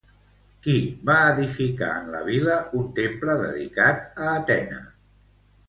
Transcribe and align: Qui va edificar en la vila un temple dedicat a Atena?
Qui 0.61 0.77
va 1.09 1.17
edificar 1.33 1.91
en 1.99 2.09
la 2.15 2.23
vila 2.31 2.57
un 2.81 2.89
temple 3.03 3.37
dedicat 3.45 4.13
a 4.27 4.35
Atena? 4.41 4.85